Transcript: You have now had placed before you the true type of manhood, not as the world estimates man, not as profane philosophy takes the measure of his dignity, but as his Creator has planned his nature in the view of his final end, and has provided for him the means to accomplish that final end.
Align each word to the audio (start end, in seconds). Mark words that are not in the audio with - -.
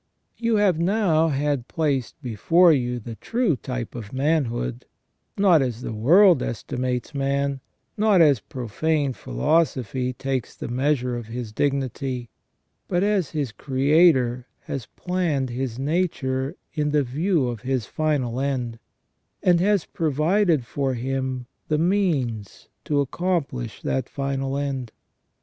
You 0.39 0.55
have 0.55 0.79
now 0.79 1.27
had 1.27 1.67
placed 1.67 2.19
before 2.23 2.73
you 2.73 2.97
the 2.99 3.13
true 3.17 3.55
type 3.55 3.93
of 3.93 4.11
manhood, 4.11 4.87
not 5.37 5.61
as 5.61 5.81
the 5.83 5.93
world 5.93 6.41
estimates 6.41 7.13
man, 7.13 7.59
not 7.97 8.19
as 8.19 8.39
profane 8.39 9.13
philosophy 9.13 10.13
takes 10.13 10.55
the 10.55 10.67
measure 10.69 11.15
of 11.15 11.27
his 11.27 11.51
dignity, 11.51 12.31
but 12.87 13.03
as 13.03 13.29
his 13.29 13.51
Creator 13.51 14.47
has 14.61 14.87
planned 14.87 15.51
his 15.51 15.77
nature 15.77 16.55
in 16.73 16.89
the 16.89 17.03
view 17.03 17.47
of 17.47 17.61
his 17.61 17.85
final 17.85 18.39
end, 18.39 18.79
and 19.43 19.59
has 19.59 19.85
provided 19.85 20.65
for 20.65 20.95
him 20.95 21.45
the 21.67 21.77
means 21.77 22.69
to 22.85 23.01
accomplish 23.01 23.83
that 23.83 24.09
final 24.09 24.57
end. 24.57 24.91